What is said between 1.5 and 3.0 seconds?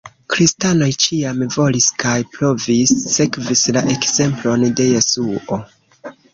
volis kaj provis